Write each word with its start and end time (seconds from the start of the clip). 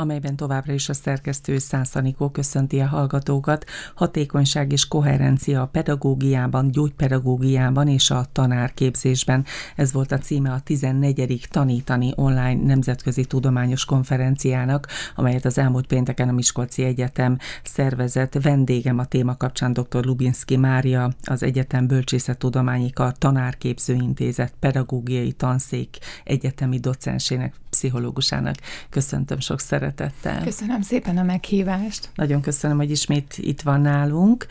amelyben 0.00 0.36
továbbra 0.36 0.72
is 0.72 0.88
a 0.88 0.94
szerkesztő 0.94 1.58
Szászanikó 1.58 2.28
köszönti 2.30 2.80
a 2.80 2.86
hallgatókat. 2.86 3.64
Hatékonyság 3.94 4.72
és 4.72 4.88
koherencia 4.88 5.62
a 5.62 5.66
pedagógiában, 5.66 6.70
gyógypedagógiában 6.70 7.88
és 7.88 8.10
a 8.10 8.26
tanárképzésben. 8.32 9.44
Ez 9.76 9.92
volt 9.92 10.12
a 10.12 10.18
címe 10.18 10.52
a 10.52 10.60
14. 10.60 11.46
Tanítani 11.50 12.12
online 12.16 12.64
nemzetközi 12.64 13.24
tudományos 13.24 13.84
konferenciának, 13.84 14.86
amelyet 15.14 15.44
az 15.44 15.58
elmúlt 15.58 15.86
pénteken 15.86 16.28
a 16.28 16.32
Miskolci 16.32 16.82
Egyetem 16.82 17.38
szervezett. 17.62 18.42
Vendégem 18.42 18.98
a 18.98 19.04
téma 19.04 19.36
kapcsán 19.36 19.72
dr. 19.72 20.04
Lubinski 20.04 20.56
Mária, 20.56 21.10
az 21.22 21.42
Egyetem 21.42 21.86
Bölcsészettudományi 21.86 22.90
Kar 22.90 23.18
Tanárképzőintézet 23.18 24.52
pedagógiai 24.60 25.32
tanszék 25.32 25.98
egyetemi 26.24 26.78
docensének, 26.78 27.54
pszichológusának. 27.70 28.54
Köszöntöm 28.90 29.40
sok 29.40 29.60
szeretettel. 29.60 30.42
Köszönöm 30.42 30.80
szépen 30.80 31.18
a 31.18 31.22
meghívást. 31.22 32.08
Nagyon 32.14 32.40
köszönöm, 32.40 32.76
hogy 32.76 32.90
ismét 32.90 33.34
itt 33.38 33.60
van 33.60 33.80
nálunk. 33.80 34.46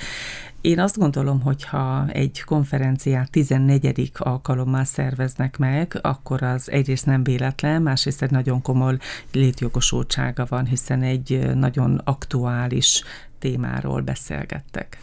Én 0.62 0.80
azt 0.80 0.98
gondolom, 0.98 1.42
hogy 1.42 1.64
ha 1.64 2.08
egy 2.08 2.42
konferenciát 2.42 3.32
14. 3.32 4.12
alkalommal 4.18 4.84
szerveznek 4.84 5.58
meg, 5.58 6.00
akkor 6.02 6.44
az 6.44 6.72
egyrészt 6.72 7.06
nem 7.06 7.24
véletlen, 7.24 7.82
másrészt 7.82 8.22
egy 8.22 8.32
nagyon 8.32 8.62
komoly 8.62 8.98
létjogosultsága 9.32 10.46
van, 10.50 10.66
hiszen 10.66 11.02
egy 11.02 11.50
nagyon 11.54 12.02
aktuális 12.04 13.04
témáról 13.40 14.02
beszélgettek. 14.02 14.98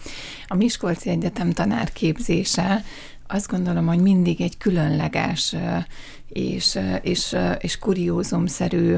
A 0.46 0.54
Miskolci 0.54 1.10
Egyetem 1.10 1.52
tanárképzése 1.52 2.84
azt 3.28 3.48
gondolom, 3.48 3.86
hogy 3.86 4.00
mindig 4.00 4.40
egy 4.40 4.56
különleges 4.56 5.56
és, 6.28 6.78
és, 7.02 7.36
és 7.58 7.78
kuriózumszerű 7.78 8.96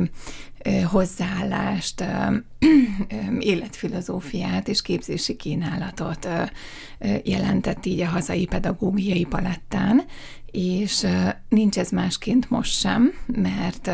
hozzáállást, 0.85 2.05
életfilozófiát 3.39 4.69
és 4.69 4.83
képzési 4.83 5.37
kínálatot 5.37 6.29
jelentett 7.23 7.87
így 7.87 8.01
a 8.01 8.07
hazai 8.07 8.47
pedagógiai 8.47 9.25
palettán, 9.25 10.05
és 10.51 11.07
nincs 11.49 11.79
ez 11.79 11.91
másként 11.91 12.51
most 12.51 12.73
sem, 12.73 13.13
mert 13.27 13.91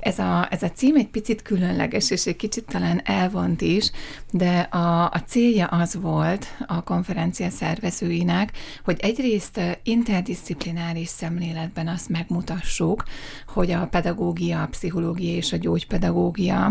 ez 0.00 0.18
a, 0.18 0.48
ez 0.50 0.62
a 0.62 0.70
cím 0.70 0.96
egy 0.96 1.08
picit 1.08 1.42
különleges, 1.42 2.10
és 2.10 2.26
egy 2.26 2.36
kicsit 2.36 2.64
talán 2.64 3.00
elvont 3.04 3.60
is, 3.60 3.90
de 4.30 4.58
a, 4.58 5.04
a 5.04 5.22
célja 5.26 5.66
az 5.66 5.98
volt 6.00 6.46
a 6.66 6.82
konferencia 6.82 7.50
szervezőinek, 7.50 8.52
hogy 8.84 8.96
egyrészt 9.00 9.60
interdisziplináris 9.82 11.08
szemléletben 11.08 11.88
azt 11.88 12.08
megmutassuk, 12.08 13.04
hogy 13.46 13.70
a 13.70 13.86
pedagógia, 13.86 14.62
a 14.62 14.66
pszichológia 14.66 15.36
és 15.36 15.52
a 15.52 15.56
gyógypedagógia 15.56 16.70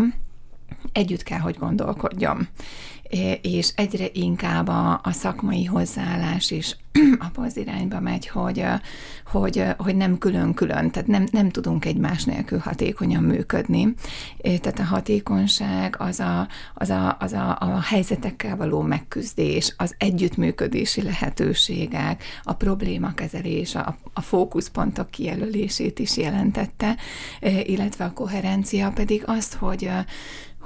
együtt 0.92 1.22
kell, 1.22 1.38
hogy 1.38 1.56
gondolkodjon 1.58 2.48
és 3.42 3.72
egyre 3.74 4.06
inkább 4.12 4.68
a, 4.68 5.00
a 5.02 5.12
szakmai 5.12 5.64
hozzáállás 5.64 6.50
is 6.50 6.76
abba 7.26 7.42
az 7.42 7.56
irányba 7.56 8.00
megy, 8.00 8.28
hogy, 8.28 8.64
hogy, 9.26 9.64
hogy 9.76 9.96
nem 9.96 10.18
külön-külön, 10.18 10.90
tehát 10.90 11.08
nem, 11.08 11.26
nem 11.30 11.50
tudunk 11.50 11.84
egymás 11.84 12.24
nélkül 12.24 12.58
hatékonyan 12.58 13.22
működni. 13.22 13.94
Tehát 14.42 14.78
a 14.78 14.82
hatékonyság 14.82 15.96
az 15.98 16.20
a, 16.20 16.48
az 16.74 16.90
a, 16.90 17.16
az 17.20 17.32
a, 17.32 17.56
a 17.60 17.80
helyzetekkel 17.80 18.56
való 18.56 18.80
megküzdés, 18.80 19.74
az 19.76 19.94
együttműködési 19.98 21.02
lehetőségek, 21.02 22.24
a 22.42 22.52
problémakezelés, 22.52 23.74
a, 23.74 23.96
a 24.12 24.20
fókuszpontok 24.20 25.10
kijelölését 25.10 25.98
is 25.98 26.16
jelentette, 26.16 26.96
illetve 27.62 28.04
a 28.04 28.12
koherencia 28.12 28.90
pedig 28.90 29.22
azt, 29.26 29.54
hogy 29.54 29.90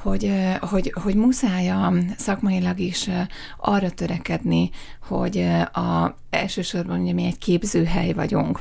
hogy, 0.03 0.33
hogy, 0.61 0.95
hogy 1.03 1.15
muszáj 1.15 1.71
a 1.71 1.93
szakmailag 2.17 2.79
is 2.79 3.11
arra 3.59 3.91
törekedni, 3.91 4.71
hogy 5.09 5.39
a, 5.73 6.17
elsősorban 6.31 7.01
ugye 7.01 7.13
mi 7.13 7.25
egy 7.25 7.39
képzőhely 7.39 8.13
vagyunk, 8.13 8.61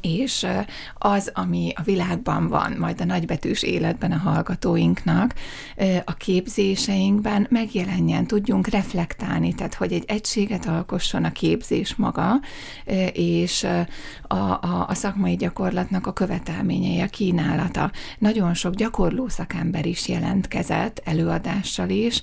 és 0.00 0.46
az, 0.94 1.30
ami 1.34 1.72
a 1.74 1.82
világban 1.82 2.48
van, 2.48 2.72
majd 2.78 3.00
a 3.00 3.04
nagybetűs 3.04 3.62
életben 3.62 4.12
a 4.12 4.16
hallgatóinknak, 4.16 5.34
a 6.04 6.14
képzéseinkben 6.14 7.46
megjelenjen, 7.50 8.26
tudjunk 8.26 8.68
reflektálni, 8.68 9.54
tehát 9.54 9.74
hogy 9.74 9.92
egy 9.92 10.04
egységet 10.06 10.66
alkosson 10.66 11.24
a 11.24 11.32
képzés 11.32 11.94
maga, 11.94 12.40
és 13.12 13.66
a, 14.22 14.36
a, 14.36 14.84
a 14.88 14.94
szakmai 14.94 15.36
gyakorlatnak 15.36 16.06
a 16.06 16.12
követelményei, 16.12 17.00
a 17.00 17.06
kínálata. 17.06 17.90
Nagyon 18.18 18.54
sok 18.54 18.74
gyakorló 18.74 19.28
szakember 19.28 19.86
is 19.86 20.08
jelentkezett 20.08 21.00
előadással 21.04 21.88
is, 21.88 22.22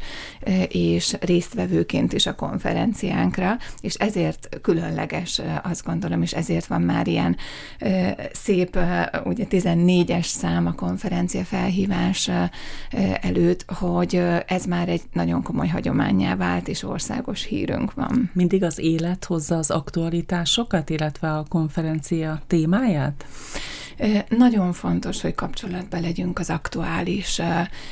és 0.67 1.15
résztvevőként 1.19 2.13
is 2.13 2.25
a 2.25 2.35
konferenciánkra, 2.35 3.57
és 3.81 3.93
ezért 3.93 4.59
különleges, 4.61 5.41
azt 5.63 5.83
gondolom, 5.83 6.21
és 6.21 6.33
ezért 6.33 6.65
van 6.65 6.81
már 6.81 7.07
ilyen 7.07 7.37
szép, 8.31 8.79
ugye 9.23 9.45
14-es 9.49 10.25
szám 10.25 10.65
a 10.65 10.73
konferencia 10.73 11.43
felhívás 11.43 12.29
előtt, 13.21 13.65
hogy 13.71 14.21
ez 14.47 14.65
már 14.65 14.89
egy 14.89 15.01
nagyon 15.13 15.43
komoly 15.43 15.67
hagyományá 15.67 16.35
vált, 16.35 16.67
és 16.67 16.83
országos 16.83 17.43
hírünk 17.43 17.93
van. 17.93 18.31
Mindig 18.33 18.63
az 18.63 18.79
élet 18.79 19.25
hozza 19.25 19.57
az 19.57 19.71
aktualitásokat, 19.71 20.89
illetve 20.89 21.33
a 21.33 21.45
konferencia 21.49 22.41
témáját? 22.47 23.25
Nagyon 24.29 24.73
fontos, 24.73 25.21
hogy 25.21 25.35
kapcsolatban 25.35 26.01
legyünk 26.01 26.39
az 26.39 26.49
aktuális 26.49 27.41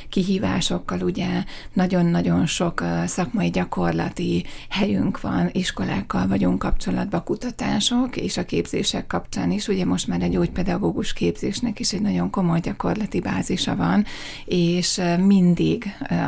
kihívásokkal, 0.08 1.00
ugye 1.00 1.44
nagyon-nagyon 1.72 2.46
sok 2.46 2.84
szakmai 3.06 3.50
gyakorlati 3.50 4.44
helyünk 4.68 5.20
van, 5.20 5.48
iskolákkal 5.52 6.26
vagyunk 6.26 6.58
kapcsolatban, 6.58 7.24
kutatások 7.24 8.16
és 8.16 8.36
a 8.36 8.44
képzések 8.44 9.06
kapcsán 9.06 9.50
is, 9.50 9.68
ugye 9.68 9.84
most 9.84 10.06
már 10.06 10.22
egy 10.22 10.30
gyógypedagógus 10.30 11.12
képzésnek 11.12 11.80
is 11.80 11.92
egy 11.92 12.00
nagyon 12.00 12.30
komoly 12.30 12.60
gyakorlati 12.60 13.20
bázisa 13.20 13.76
van, 13.76 14.04
és 14.44 15.00
mindig 15.18 15.84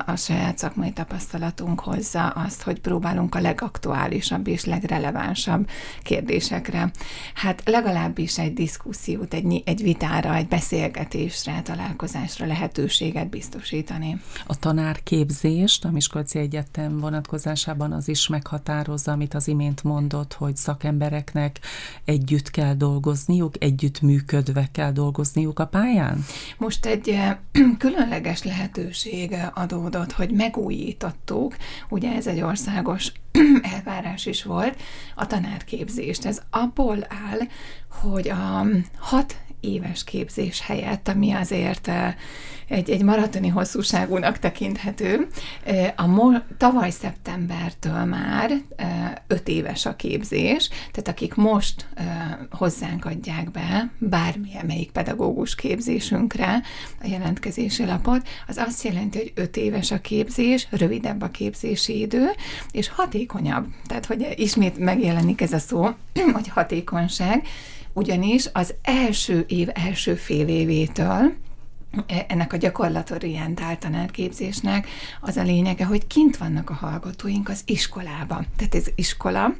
a 0.06 0.17
saját 0.17 0.59
szakmai 0.59 0.93
tapasztalatunk 0.93 1.81
hozza 1.81 2.27
azt, 2.28 2.62
hogy 2.62 2.81
próbálunk 2.81 3.34
a 3.34 3.41
legaktuálisabb 3.41 4.47
és 4.47 4.65
legrelevánsabb 4.65 5.69
kérdésekre. 6.03 6.91
Hát 7.34 7.62
legalábbis 7.65 8.38
egy 8.38 8.53
diszkusziót, 8.53 9.34
egy, 9.34 9.62
egy 9.69 9.83
vitára, 9.83 10.34
egy 10.34 10.49
beszélgetésre, 10.49 11.62
találkozásra 11.62 12.47
lehetőséget 12.47 13.29
biztosítani. 13.29 14.21
A 14.47 14.59
tanárképzést 14.59 15.84
a 15.84 15.91
Miskolci 15.91 16.39
Egyetem 16.39 16.99
vonatkozásában 16.99 17.93
az 17.93 18.09
is 18.09 18.29
meghatározza, 18.29 19.12
amit 19.12 19.34
az 19.34 19.49
imént 19.49 19.84
mondott, 19.84 20.33
hogy 20.33 20.56
szakembereknek 20.56 21.61
együtt 22.05 22.51
kell 22.51 22.75
dolgozniuk, 22.75 23.55
együtt 23.59 24.01
működve 24.01 24.69
kell 24.73 24.93
dolgozniuk 24.93 25.59
a 25.59 25.67
pályán? 25.67 26.25
Most 26.59 26.87
egy 26.87 27.19
különleges 27.79 28.43
lehetőség 28.43 29.35
adódott, 29.55 30.12
hogy 30.12 30.31
megújítottuk, 30.31 31.56
ugye 31.89 32.12
ez 32.12 32.27
egy 32.27 32.41
országos 32.41 33.12
elvárás 33.75 34.27
is 34.27 34.45
volt, 34.45 34.77
a 35.15 35.27
tanárképzést. 35.27 36.25
Ez 36.25 36.43
abból 36.50 37.06
áll, 37.09 37.41
hogy 37.89 38.29
a 38.29 38.67
hat 38.99 39.37
éves 39.61 40.05
képzés 40.05 40.61
helyett, 40.61 41.09
ami 41.09 41.33
azért 41.33 41.89
eh, 41.89 42.15
egy, 42.69 42.91
egy 42.91 43.03
maratoni 43.03 43.49
hosszúságúnak 43.49 44.39
tekinthető. 44.39 45.27
Eh, 45.65 45.93
a 45.97 46.07
mo- 46.07 46.45
tavaly 46.57 46.91
szeptembertől 46.91 48.05
már 48.05 48.51
eh, 48.77 49.13
öt 49.27 49.49
éves 49.49 49.87
a 49.87 49.97
képzés, 49.97 50.69
tehát 50.69 51.09
akik 51.09 51.35
most 51.35 51.87
hozzánk 52.51 53.05
adják 53.05 53.51
be 53.51 53.91
bármilyen 53.99 54.67
melyik 54.67 54.91
pedagógus 54.91 55.55
képzésünkre 55.55 56.63
a 57.03 57.07
jelentkezési 57.07 57.85
lapot, 57.85 58.29
az 58.47 58.57
azt 58.57 58.83
jelenti, 58.83 59.19
hogy 59.19 59.33
öt 59.35 59.57
éves 59.57 59.91
a 59.91 60.00
képzés, 60.00 60.67
rövidebb 60.71 61.23
a 61.23 61.31
képzési 61.31 62.00
idő, 62.00 62.27
és 62.71 62.88
hatékonyabb. 62.88 63.67
Tehát, 63.87 64.06
hogy 64.06 64.35
ismét 64.37 64.79
megjelenik 64.79 65.41
ez 65.41 65.53
a 65.53 65.59
szó, 65.59 65.88
hogy 66.37 66.49
hatékonyság, 66.49 67.47
ugyanis 67.99 68.49
az 68.53 68.75
első 68.83 69.45
év 69.49 69.69
első 69.73 70.15
fél 70.15 70.49
évétől 70.49 71.33
ennek 72.27 72.53
a 72.53 72.56
gyakorlatorientált 72.56 73.79
tanárképzésnek 73.79 74.89
az 75.21 75.37
a 75.37 75.43
lényege, 75.43 75.85
hogy 75.85 76.06
kint 76.06 76.37
vannak 76.37 76.71
a 76.71 76.75
hallgatóink 76.75 77.49
az 77.49 77.61
iskolában. 77.65 78.47
Tehát 78.56 78.75
ez 78.75 78.87
iskola, 78.95 79.55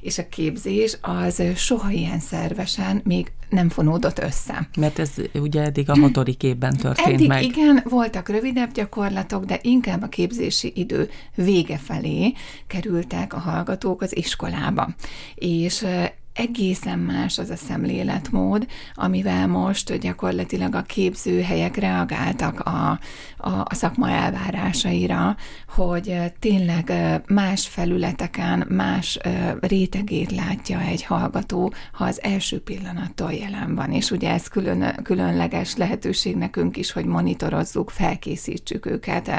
és 0.00 0.18
a 0.18 0.28
képzés 0.28 0.98
az 1.00 1.42
soha 1.56 1.90
ilyen 1.90 2.20
szervesen 2.20 3.00
még 3.04 3.32
nem 3.48 3.68
fonódott 3.68 4.18
össze. 4.18 4.68
Mert 4.78 4.98
ez 4.98 5.10
ugye 5.34 5.62
eddig 5.62 5.90
a 5.90 5.98
hatodik 5.98 6.42
évben 6.42 6.76
történt 6.76 7.08
eddig 7.08 7.28
meg. 7.28 7.42
igen, 7.42 7.82
voltak 7.88 8.28
rövidebb 8.28 8.72
gyakorlatok, 8.72 9.44
de 9.44 9.58
inkább 9.62 10.02
a 10.02 10.08
képzési 10.08 10.72
idő 10.74 11.10
vége 11.34 11.78
felé 11.78 12.32
kerültek 12.66 13.34
a 13.34 13.38
hallgatók 13.38 14.02
az 14.02 14.16
iskolába. 14.16 14.94
És 15.34 15.86
egészen 16.34 16.98
más 16.98 17.38
az 17.38 17.50
a 17.50 17.56
szemléletmód, 17.56 18.66
amivel 18.94 19.46
most 19.46 19.98
gyakorlatilag 19.98 20.74
a 20.74 20.82
képzőhelyek 20.82 21.76
reagáltak 21.76 22.60
a, 22.60 22.98
a, 23.36 23.50
a 23.64 23.74
szakma 23.74 24.10
elvárásaira, 24.10 25.36
hogy 25.68 26.16
tényleg 26.38 26.92
más 27.26 27.68
felületeken, 27.68 28.66
más 28.68 29.18
rétegét 29.60 30.30
látja 30.30 30.80
egy 30.80 31.04
hallgató, 31.04 31.72
ha 31.92 32.04
az 32.04 32.22
első 32.22 32.60
pillanattól 32.60 33.32
jelen 33.32 33.74
van. 33.74 33.92
És 33.92 34.10
ugye 34.10 34.30
ez 34.30 34.48
külön, 34.48 35.00
különleges 35.02 35.76
lehetőség 35.76 36.36
nekünk 36.36 36.76
is, 36.76 36.92
hogy 36.92 37.04
monitorozzuk, 37.04 37.90
felkészítsük 37.90 38.86
őket. 38.86 39.30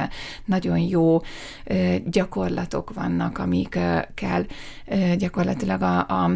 Nagyon 0.45 0.77
jó 0.77 1.21
gyakorlatok 2.05 2.93
vannak, 2.93 3.37
amikkel 3.37 4.45
gyakorlatilag 5.17 5.81
a, 5.81 5.97
a 5.99 6.31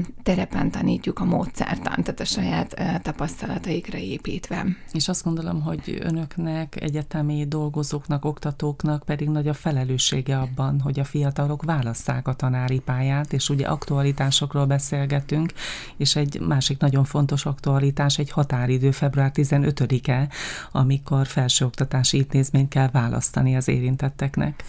terepen 0.49 0.71
tanítjuk 0.71 1.19
a 1.19 1.25
módszertan, 1.25 2.03
tehát 2.03 2.19
a 2.19 2.25
saját 2.25 3.01
tapasztalataikra 3.01 3.97
építve. 3.97 4.65
És 4.91 5.07
azt 5.07 5.23
gondolom, 5.23 5.61
hogy 5.61 5.97
önöknek, 6.01 6.81
egyetemi 6.81 7.45
dolgozóknak, 7.47 8.25
oktatóknak 8.25 9.03
pedig 9.03 9.29
nagy 9.29 9.47
a 9.47 9.53
felelőssége 9.53 10.37
abban, 10.37 10.79
hogy 10.81 10.99
a 10.99 11.03
fiatalok 11.03 11.63
válasszák 11.63 12.27
a 12.27 12.33
tanári 12.33 12.79
pályát, 12.79 13.33
és 13.33 13.49
ugye 13.49 13.67
aktualitásokról 13.67 14.65
beszélgetünk, 14.65 15.53
és 15.97 16.15
egy 16.15 16.39
másik 16.39 16.79
nagyon 16.79 17.03
fontos 17.03 17.45
aktualitás, 17.45 18.17
egy 18.17 18.31
határidő 18.31 18.91
február 18.91 19.31
15-e, 19.33 20.27
amikor 20.71 21.27
felsőoktatási 21.27 22.17
intézményt 22.17 22.69
kell 22.69 22.89
választani 22.91 23.55
az 23.55 23.67
érintetteknek. 23.67 24.63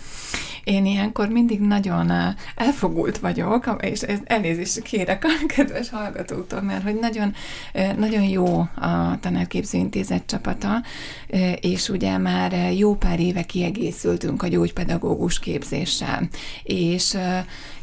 Én 0.64 0.86
ilyenkor 0.86 1.28
mindig 1.28 1.60
nagyon 1.60 2.10
elfogult 2.56 3.18
vagyok, 3.18 3.76
és 3.80 4.02
elnézést 4.24 4.82
kérek 4.82 5.24
a 5.24 5.46
kedves 5.70 5.90
hallgatóktól, 5.90 6.60
mert 6.60 6.82
hogy 6.82 6.94
nagyon, 6.94 7.34
nagyon 7.96 8.22
jó 8.22 8.58
a 8.60 9.18
Tanárképző 9.20 9.78
Intézet 9.78 10.26
csapata, 10.26 10.82
és 11.60 11.88
ugye 11.88 12.18
már 12.18 12.72
jó 12.72 12.94
pár 12.94 13.20
éve 13.20 13.42
kiegészültünk 13.42 14.42
a 14.42 14.48
gyógypedagógus 14.48 15.38
képzéssel, 15.38 16.28
és 16.62 17.16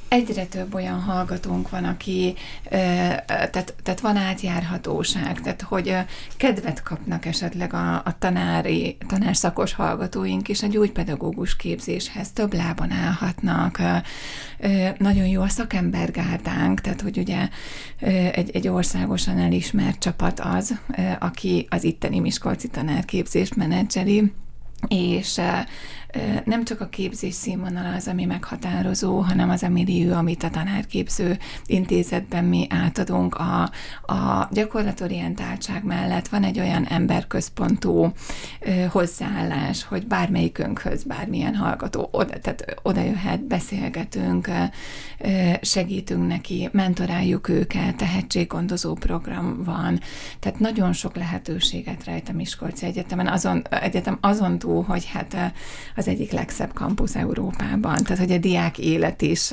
egyre 0.08 0.46
több 0.46 0.74
olyan 0.74 1.02
hallgatónk 1.02 1.70
van, 1.70 1.84
aki, 1.84 2.36
tehát, 2.70 3.74
tehát 3.84 4.00
van 4.00 4.16
átjárhatóság, 4.16 5.42
tehát 5.42 5.62
hogy 5.62 5.96
kedvet 6.38 6.84
kapnak 6.84 7.26
esetleg 7.26 7.74
a, 7.74 7.96
a 7.96 8.16
tanári, 8.20 8.98
tanárszakos 9.08 9.74
hallgatóink 9.74 10.48
is 10.48 10.64
a 10.64 10.68
gyógypedagógus 10.68 11.56
képzéshez, 11.56 12.32
több 12.32 12.54
lábon 12.54 12.92
állhatnak, 12.92 13.82
nagyon 14.98 15.28
jó 15.28 15.42
a 15.42 15.50
szakembergárdánk, 15.50 16.82
tehát 16.82 17.02
hogy 17.02 17.18
ugye 17.18 17.50
egy, 18.32 18.56
egy 18.56 18.68
országosan 18.68 19.38
elismert 19.38 20.00
csapat 20.00 20.40
az, 20.40 20.80
aki 21.20 21.68
az 21.70 21.84
itteni 21.84 22.20
Miskolci 22.20 22.68
tanárképzést 22.68 23.56
menedzseli, 23.56 24.32
és 24.88 25.42
nem 26.46 26.64
csak 26.64 26.82
a 26.82 26.88
képzés 26.88 27.34
színvonal 27.34 27.94
az, 27.94 28.08
ami 28.08 28.26
meghatározó, 28.26 29.20
hanem 29.20 29.50
az 29.50 29.64
a 29.64 29.70
millió, 29.70 30.14
amit 30.14 30.44
a 30.44 30.50
tanárképző 30.50 31.38
intézetben 31.66 32.44
mi 32.44 32.68
átadunk. 32.70 33.36
A, 33.36 33.62
a 34.14 34.50
gyakorlatorientáltság 34.52 35.84
mellett 35.84 36.28
van 36.28 36.44
egy 36.44 36.60
olyan 36.60 36.86
emberközpontú 36.86 38.12
hozzáállás, 38.90 39.84
hogy 39.84 40.08
bármelyikünkhöz 40.08 41.04
bármilyen 41.04 41.56
hallgató 41.56 42.10
oda, 42.12 42.40
tehát 42.40 42.80
oda 42.82 43.02
jöhet, 43.02 43.44
beszélgetünk, 43.44 44.50
segítünk 45.62 46.28
neki, 46.28 46.70
mentoráljuk 46.72 47.50
őket, 47.50 47.96
tehetséggondozó 47.96 48.94
program 48.94 49.64
van, 49.64 50.00
tehát 50.40 50.60
nagyon 50.60 50.94
sok 50.94 51.16
lehetőséget 51.16 52.04
rejt 52.04 52.30
a 52.30 52.34
Miskolci 52.34 52.86
Egyetemen, 52.86 53.28
azon, 53.28 53.62
egyetem 53.70 54.18
azon 54.22 54.60
túl, 54.60 54.67
hogy 54.76 55.06
hát 55.06 55.54
az 55.96 56.08
egyik 56.08 56.32
legszebb 56.32 56.74
kampusz 56.74 57.16
Európában. 57.16 58.04
Tehát, 58.04 58.18
hogy 58.18 58.32
a 58.32 58.38
diák 58.38 58.78
élet 58.78 59.22
is 59.22 59.52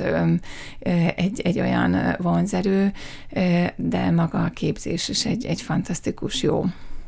egy, 1.15 1.41
egy 1.43 1.59
olyan 1.59 2.15
vonzerő, 2.17 2.91
de 3.75 4.11
maga 4.11 4.43
a 4.43 4.49
képzés 4.49 5.09
is 5.09 5.25
egy, 5.25 5.45
egy 5.45 5.61
fantasztikus 5.61 6.43
jó 6.43 6.65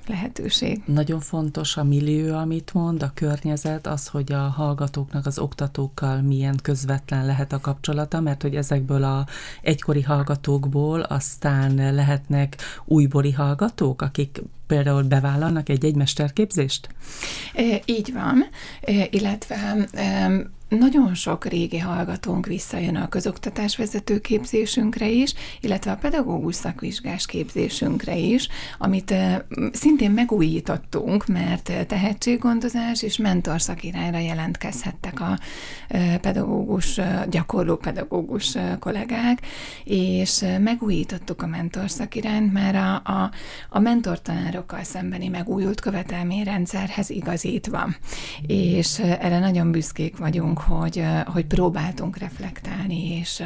lehetőség. 0.08 0.82
Nagyon 0.86 1.20
fontos 1.20 1.78
a 1.78 1.84
millió, 1.84 2.36
amit 2.36 2.74
mond, 2.74 3.04
a 3.04 3.12
környezet, 3.14 3.88
az, 3.88 4.08
hogy 4.08 4.32
a 4.32 4.38
hallgatóknak, 4.38 5.26
az 5.26 5.40
oktatókkal 5.40 6.22
milyen 6.22 6.56
közvetlen 6.64 7.26
lehet 7.26 7.54
a 7.54 7.60
kapcsolata, 7.60 8.20
mert 8.20 8.42
hogy 8.42 8.56
ezekből 8.56 9.04
a 9.04 9.26
egykori 9.62 10.02
hallgatókból 10.02 11.00
aztán 11.00 11.94
lehetnek 11.96 12.58
újbori 12.86 13.32
hallgatók, 13.32 14.02
akik 14.02 14.42
például 14.68 15.04
bevállalnak 15.04 15.70
egy-egy 15.70 15.96
mesterképzést? 15.96 16.90
Így 17.86 18.14
van, 18.14 18.46
illetve 19.10 19.88
nagyon 20.70 21.14
sok 21.14 21.46
régi 21.46 21.78
hallgatónk 21.78 22.46
visszajön 22.46 22.96
a 22.96 23.10
közoktatás 23.10 23.78
vezető 23.78 24.20
képzésünkre 24.20 25.10
is, 25.10 25.34
illetve 25.62 25.92
a 25.92 25.96
pedagógus 25.96 26.56
szakvizsgás 26.56 27.26
képzésünkre 27.26 28.16
is, 28.16 28.48
amit 28.78 29.14
szintén 29.72 30.12
megújítottunk, 30.12 31.28
mert 31.28 31.88
tehetséggondozás 31.88 33.02
és 33.02 33.18
mentor 33.18 33.62
szakirányra 33.62 34.20
jelentkezhettek 34.20 35.20
a 35.22 35.40
pedagógus, 36.22 37.00
gyakorló 37.30 37.76
pedagógus 37.76 38.58
kollégák, 38.80 39.40
és 39.84 40.46
megújítottuk 40.60 41.42
a 41.42 41.48
mentor 41.48 41.90
szakirányt, 41.90 42.54
mert 42.54 42.76
a, 42.76 42.96
a, 42.96 43.32
a 43.70 43.80
mentortanárokkal 43.80 44.84
szembeni 44.84 45.28
megújult 45.28 45.80
követelményrendszerhez 45.80 47.10
igazítva. 47.10 47.90
És 48.48 49.00
erre 49.00 49.40
nagyon 49.40 49.72
büszkék 49.72 50.18
vagyunk, 50.18 50.57
hogy, 50.62 51.04
hogy 51.26 51.46
próbáltunk 51.46 52.18
reflektálni, 52.18 53.18
és, 53.20 53.44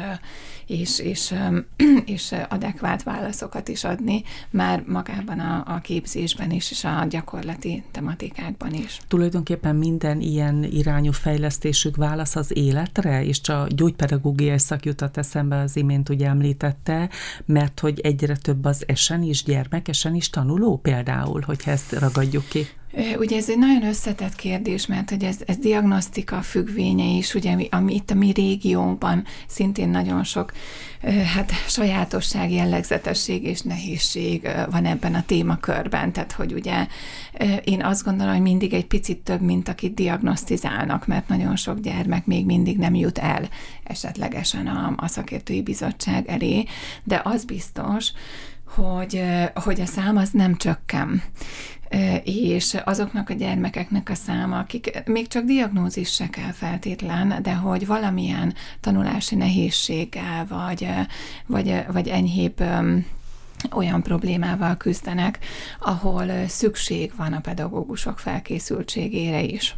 és, 0.66 0.98
és, 0.98 1.34
és 2.04 2.34
adekvát 2.48 3.02
válaszokat 3.02 3.68
is 3.68 3.84
adni, 3.84 4.22
már 4.50 4.82
magában 4.86 5.38
a, 5.38 5.62
a 5.66 5.80
képzésben 5.80 6.50
is, 6.50 6.70
és 6.70 6.84
a 6.84 7.06
gyakorlati 7.08 7.82
tematikákban 7.90 8.72
is. 8.72 9.00
Tulajdonképpen 9.08 9.76
minden 9.76 10.20
ilyen 10.20 10.64
irányú 10.64 11.12
fejlesztésük 11.12 11.96
válasz 11.96 12.36
az 12.36 12.56
életre, 12.56 13.24
és 13.24 13.40
csak 13.40 13.68
gyógypedagógiai 13.68 14.58
szak 14.58 14.84
jutott 14.84 15.16
eszembe 15.16 15.56
az 15.56 15.76
imént 15.76 16.08
ugye 16.08 16.26
említette, 16.26 17.08
mert 17.44 17.80
hogy 17.80 18.00
egyre 18.00 18.36
több 18.36 18.64
az 18.64 18.84
esen 18.86 19.22
is, 19.22 19.44
gyermek 19.44 19.88
esen 19.88 20.14
is 20.14 20.30
tanuló 20.30 20.76
például, 20.76 21.42
hogyha 21.46 21.70
ezt 21.70 21.92
ragadjuk 21.92 22.48
ki. 22.48 22.66
Ugye 23.18 23.36
ez 23.36 23.50
egy 23.50 23.58
nagyon 23.58 23.84
összetett 23.84 24.34
kérdés, 24.34 24.86
mert 24.86 25.10
hogy 25.10 25.24
ez, 25.24 25.36
ez 25.46 25.56
diagnosztika 25.56 26.42
függvénye 26.42 27.04
is, 27.04 27.34
ugye, 27.34 27.56
ami 27.70 27.94
itt 27.94 28.10
a 28.10 28.14
mi 28.14 28.32
régiónkban 28.32 29.24
szintén 29.46 29.88
nagyon 29.88 30.24
sok 30.24 30.52
hát 31.34 31.50
sajátosság, 31.68 32.52
jellegzetesség 32.52 33.44
és 33.44 33.60
nehézség 33.60 34.48
van 34.70 34.84
ebben 34.84 35.14
a 35.14 35.24
témakörben. 35.26 36.12
Tehát, 36.12 36.32
hogy 36.32 36.52
ugye 36.52 36.86
én 37.64 37.84
azt 37.84 38.04
gondolom, 38.04 38.32
hogy 38.32 38.42
mindig 38.42 38.74
egy 38.74 38.86
picit 38.86 39.18
több, 39.18 39.40
mint 39.40 39.68
akit 39.68 39.94
diagnosztizálnak, 39.94 41.06
mert 41.06 41.28
nagyon 41.28 41.56
sok 41.56 41.80
gyermek 41.80 42.26
még 42.26 42.44
mindig 42.44 42.78
nem 42.78 42.94
jut 42.94 43.18
el 43.18 43.48
esetlegesen 43.84 44.66
a, 44.66 44.94
a 44.96 45.06
szakértői 45.06 45.62
bizottság 45.62 46.28
elé, 46.28 46.64
de 47.04 47.20
az 47.24 47.44
biztos, 47.44 48.12
hogy, 48.74 49.22
hogy 49.54 49.80
a 49.80 49.86
szám 49.86 50.16
az 50.16 50.30
nem 50.30 50.56
csökken 50.56 51.22
és 52.24 52.76
azoknak 52.84 53.28
a 53.30 53.34
gyermekeknek 53.34 54.08
a 54.08 54.14
száma, 54.14 54.58
akik 54.58 55.02
még 55.04 55.28
csak 55.28 55.44
diagnózis 55.44 56.12
se 56.12 56.28
kell 56.28 56.52
feltétlen, 56.52 57.42
de 57.42 57.54
hogy 57.54 57.86
valamilyen 57.86 58.54
tanulási 58.80 59.34
nehézséggel, 59.34 60.46
vagy, 60.48 60.88
vagy, 61.46 61.84
vagy 61.92 62.08
enyhébb 62.08 62.62
olyan 63.70 64.02
problémával 64.02 64.76
küzdenek, 64.76 65.38
ahol 65.80 66.46
szükség 66.48 67.12
van 67.16 67.32
a 67.32 67.40
pedagógusok 67.40 68.18
felkészültségére 68.18 69.42
is. 69.42 69.76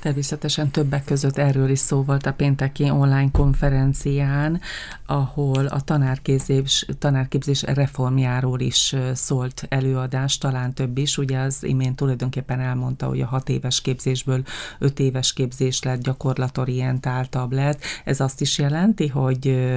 Természetesen 0.00 0.70
többek 0.70 1.04
között 1.04 1.38
erről 1.38 1.70
is 1.70 1.78
szó 1.78 2.02
volt 2.02 2.26
a 2.26 2.32
pénteki 2.32 2.90
online 2.90 3.30
konferencián, 3.32 4.60
ahol 5.06 5.66
a 5.66 5.80
tanárképzés, 5.80 6.86
tanárképzés 6.98 7.62
reformjáról 7.62 8.60
is 8.60 8.94
szólt 9.12 9.66
előadás, 9.68 10.38
talán 10.38 10.74
több 10.74 10.98
is. 10.98 11.18
Ugye 11.18 11.38
az 11.38 11.64
imént 11.64 11.96
tulajdonképpen 11.96 12.60
elmondta, 12.60 13.06
hogy 13.06 13.20
a 13.20 13.26
hat 13.26 13.48
éves 13.48 13.80
képzésből 13.80 14.42
öt 14.78 14.98
éves 14.98 15.32
képzés 15.32 15.82
lett, 15.82 16.02
gyakorlatorientáltabb 16.02 17.52
lett. 17.52 17.80
Ez 18.04 18.20
azt 18.20 18.40
is 18.40 18.58
jelenti, 18.58 19.08
hogy 19.08 19.68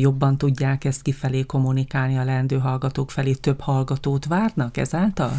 jobban 0.00 0.38
tudják 0.38 0.84
ezt 0.84 1.02
kifelé 1.02 1.42
kommunikálni 1.42 2.18
a 2.18 2.24
leendő 2.24 2.58
hallgatók 2.58 3.10
felé, 3.10 3.32
több 3.32 3.60
hallgatót 3.60 4.26
várnak 4.26 4.76
ezáltal? 4.76 5.32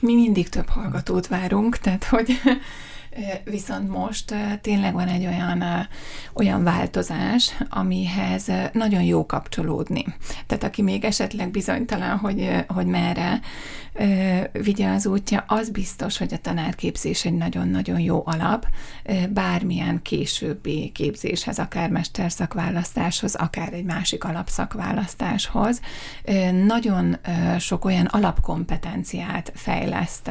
Mi 0.00 0.14
mindig 0.14 0.48
több 0.48 0.68
hallgatót 0.68 1.26
várunk, 1.26 1.76
tehát 1.76 2.04
hogy 2.04 2.40
Viszont 3.44 3.88
most 3.88 4.34
tényleg 4.60 4.92
van 4.92 5.08
egy 5.08 5.26
olyan, 5.26 5.64
olyan 6.32 6.64
változás, 6.64 7.56
amihez 7.68 8.46
nagyon 8.72 9.02
jó 9.02 9.26
kapcsolódni. 9.26 10.04
Tehát 10.46 10.64
aki 10.64 10.82
még 10.82 11.04
esetleg 11.04 11.50
bizonytalan, 11.50 12.18
hogy, 12.18 12.64
hogy 12.66 12.86
merre 12.86 13.40
vigye 14.52 14.90
az 14.90 15.06
útja, 15.06 15.44
az 15.46 15.70
biztos, 15.70 16.18
hogy 16.18 16.32
a 16.34 16.38
tanárképzés 16.38 17.24
egy 17.24 17.36
nagyon-nagyon 17.36 18.00
jó 18.00 18.22
alap, 18.26 18.66
bármilyen 19.30 20.02
későbbi 20.02 20.90
képzéshez, 20.94 21.58
akár 21.58 21.90
mesterszakválasztáshoz, 21.90 23.34
akár 23.34 23.72
egy 23.72 23.84
másik 23.84 24.24
alapszakválasztáshoz. 24.24 25.80
Nagyon 26.66 27.16
sok 27.58 27.84
olyan 27.84 28.06
alapkompetenciát 28.06 29.52
fejleszt 29.54 30.30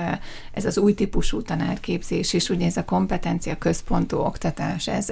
ez 0.54 0.66
az 0.66 0.78
új 0.78 0.94
típusú 0.94 1.42
tanárképzés 1.42 2.34
is, 2.34 2.50
ugye 2.50 2.69
ez 2.70 2.78
a 2.78 2.86
kompetencia 2.86 3.58
központú 3.58 4.18
oktatás, 4.18 4.88
ez, 4.88 5.10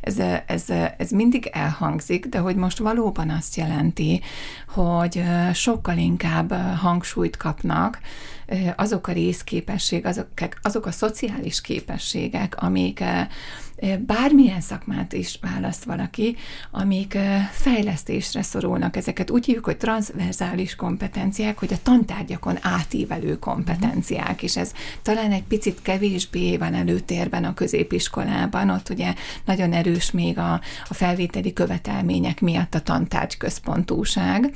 ez, 0.00 0.18
ez, 0.46 0.64
ez 0.96 1.10
mindig 1.10 1.50
elhangzik, 1.52 2.26
de 2.26 2.38
hogy 2.38 2.56
most 2.56 2.78
valóban 2.78 3.30
azt 3.30 3.56
jelenti, 3.56 4.20
hogy 4.68 5.22
sokkal 5.52 5.96
inkább 5.96 6.52
hangsúlyt 6.76 7.36
kapnak 7.36 8.00
azok 8.76 9.06
a 9.06 9.12
részképesség, 9.12 10.06
azok, 10.06 10.26
azok 10.62 10.86
a 10.86 10.90
szociális 10.90 11.60
képességek, 11.60 12.62
amik 12.62 13.02
bármilyen 14.06 14.60
szakmát 14.60 15.12
is 15.12 15.38
választ 15.40 15.84
valaki, 15.84 16.36
amik 16.70 17.18
fejlesztésre 17.50 18.42
szorulnak. 18.42 18.96
Ezeket 18.96 19.30
úgy 19.30 19.44
hívjuk, 19.44 19.64
hogy 19.64 19.76
transzverzális 19.76 20.74
kompetenciák, 20.74 21.58
hogy 21.58 21.72
a 21.72 21.82
tantárgyakon 21.82 22.58
átívelő 22.60 23.38
kompetenciák, 23.38 24.42
és 24.42 24.56
ez 24.56 24.72
talán 25.02 25.32
egy 25.32 25.44
picit 25.44 25.82
kevésbé 25.82 26.56
van 26.56 26.74
előtérben 26.74 27.44
a 27.44 27.54
középiskolában, 27.54 28.70
ott 28.70 28.88
ugye 28.88 29.14
nagyon 29.44 29.72
erős 29.72 30.10
még 30.10 30.38
a, 30.38 30.52
a 30.88 30.94
felvételi 30.94 31.52
követelmények 31.52 32.40
miatt 32.40 32.74
a 32.74 32.80
tantárgy 32.80 33.36
központúság, 33.36 34.54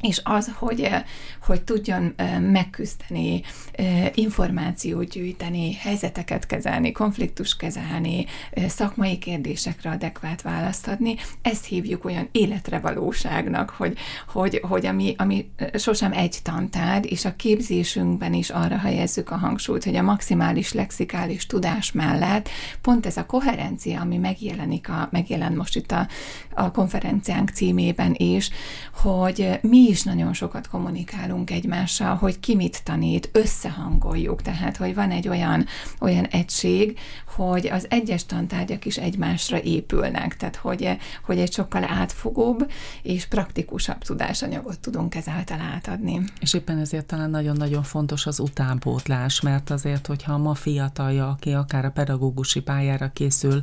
és 0.00 0.20
az, 0.24 0.52
hogy, 0.54 0.80
eh, 0.80 1.02
hogy 1.42 1.62
tudjon 1.62 2.12
eh, 2.16 2.40
megküzdeni, 2.40 3.42
eh, 3.72 4.10
információt 4.14 5.08
gyűjteni, 5.08 5.74
helyzeteket 5.74 6.46
kezelni, 6.46 6.92
konfliktus 6.92 7.56
kezelni, 7.56 8.26
szakmai 8.68 9.18
kérdésekre 9.18 9.90
adekvát 9.90 10.42
választ 10.42 10.88
adni, 10.88 11.16
ezt 11.42 11.64
hívjuk 11.64 12.04
olyan 12.04 12.28
életre 12.32 12.78
valóságnak, 12.78 13.70
hogy, 13.70 13.98
hogy, 14.28 14.60
hogy 14.68 14.86
ami, 14.86 15.14
ami 15.18 15.50
sosem 15.74 16.12
egy 16.12 16.38
tantárgy, 16.42 17.10
és 17.10 17.24
a 17.24 17.36
képzésünkben 17.36 18.34
is 18.34 18.50
arra 18.50 18.76
helyezzük 18.76 19.30
a 19.30 19.36
hangsúlyt, 19.36 19.84
hogy 19.84 19.96
a 19.96 20.02
maximális 20.02 20.72
lexikális 20.72 21.46
tudás 21.46 21.92
mellett 21.92 22.48
pont 22.80 23.06
ez 23.06 23.16
a 23.16 23.26
koherencia, 23.26 24.00
ami 24.00 24.16
megjelenik 24.16 24.88
a, 24.88 25.08
megjelent 25.10 25.56
most 25.56 25.76
itt 25.76 25.92
a, 25.92 26.08
a 26.54 26.70
konferenciánk 26.70 27.50
címében 27.50 28.14
is, 28.16 28.50
hogy 28.92 29.58
mi 29.88 29.94
is 29.94 30.02
nagyon 30.02 30.32
sokat 30.32 30.68
kommunikálunk 30.68 31.50
egymással, 31.50 32.14
hogy 32.14 32.40
ki 32.40 32.54
mit 32.54 32.82
tanít, 32.84 33.30
összehangoljuk, 33.32 34.42
tehát 34.42 34.76
hogy 34.76 34.94
van 34.94 35.10
egy 35.10 35.28
olyan, 35.28 35.66
olyan 36.00 36.24
egység, 36.24 36.98
hogy 37.36 37.66
az 37.66 37.86
egyes 37.90 38.26
tantárgyak 38.26 38.84
is 38.84 38.96
egymásra 38.96 39.62
épülnek, 39.62 40.36
tehát 40.36 40.56
hogy, 40.56 40.96
hogy 41.24 41.38
egy 41.38 41.52
sokkal 41.52 41.84
átfogóbb 41.84 42.70
és 43.02 43.26
praktikusabb 43.26 43.98
tudásanyagot 43.98 44.80
tudunk 44.80 45.14
ezáltal 45.14 45.60
átadni. 45.74 46.24
És 46.40 46.54
éppen 46.54 46.78
ezért 46.78 47.06
talán 47.06 47.30
nagyon-nagyon 47.30 47.82
fontos 47.82 48.26
az 48.26 48.40
utánpótlás, 48.40 49.40
mert 49.40 49.70
azért, 49.70 50.06
hogyha 50.06 50.38
ma 50.38 50.54
fiatalja, 50.54 51.28
aki 51.28 51.52
akár 51.52 51.84
a 51.84 51.90
pedagógusi 51.90 52.60
pályára 52.60 53.10
készül, 53.12 53.60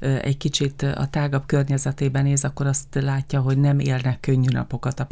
egy 0.00 0.36
kicsit 0.36 0.82
a 0.82 1.06
tágabb 1.10 1.46
környezetében 1.46 2.22
néz, 2.22 2.44
akkor 2.44 2.66
azt 2.66 2.94
látja, 2.94 3.40
hogy 3.40 3.58
nem 3.58 3.78
élnek 3.78 4.20
könnyű 4.20 4.48
napokat 4.50 5.00
a 5.00 5.04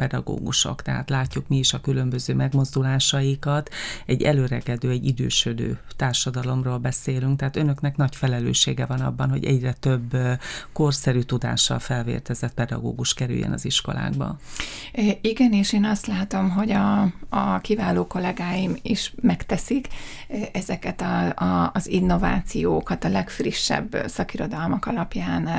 pedagógusok. 0.55 0.81
Tehát 0.81 1.09
látjuk 1.09 1.47
mi 1.47 1.57
is 1.57 1.73
a 1.73 1.81
különböző 1.81 2.33
megmozdulásaikat. 2.33 3.69
Egy 4.05 4.23
előregedő, 4.23 4.89
egy 4.89 5.05
idősödő 5.05 5.79
társadalomról 5.95 6.77
beszélünk, 6.77 7.37
tehát 7.37 7.55
önöknek 7.55 7.97
nagy 7.97 8.15
felelőssége 8.15 8.85
van 8.85 9.01
abban, 9.01 9.29
hogy 9.29 9.45
egyre 9.45 9.73
több 9.73 10.17
korszerű 10.73 11.21
tudással 11.21 11.79
felvértezett 11.79 12.53
pedagógus 12.53 13.13
kerüljön 13.13 13.51
az 13.51 13.65
iskolákba. 13.65 14.37
Igen, 15.21 15.53
és 15.53 15.73
én 15.73 15.85
azt 15.85 16.07
látom, 16.07 16.49
hogy 16.49 16.71
a, 16.71 17.01
a 17.29 17.59
kiváló 17.61 18.07
kollégáim 18.07 18.75
is 18.81 19.13
megteszik 19.21 19.87
ezeket 20.51 21.01
a, 21.01 21.33
a, 21.35 21.71
az 21.73 21.87
innovációkat, 21.87 23.03
a 23.03 23.09
legfrissebb 23.09 23.97
szakirodalmak 24.07 24.85
alapján 24.85 25.49